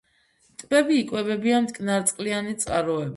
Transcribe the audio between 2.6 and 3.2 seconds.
წყაროებით.